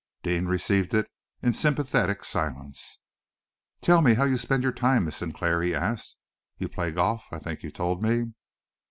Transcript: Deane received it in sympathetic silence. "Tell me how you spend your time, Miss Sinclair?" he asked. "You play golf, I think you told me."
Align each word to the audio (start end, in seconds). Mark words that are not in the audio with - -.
Deane 0.23 0.47
received 0.47 0.95
it 0.95 1.11
in 1.43 1.53
sympathetic 1.53 2.23
silence. 2.25 3.01
"Tell 3.81 4.01
me 4.01 4.15
how 4.15 4.23
you 4.23 4.35
spend 4.35 4.63
your 4.63 4.71
time, 4.71 5.05
Miss 5.05 5.17
Sinclair?" 5.17 5.61
he 5.61 5.75
asked. 5.75 6.17
"You 6.57 6.69
play 6.69 6.89
golf, 6.89 7.27
I 7.31 7.37
think 7.37 7.61
you 7.61 7.69
told 7.69 8.01
me." 8.01 8.33